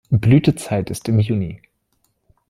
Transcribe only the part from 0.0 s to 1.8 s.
Blütezeit ist im Juni.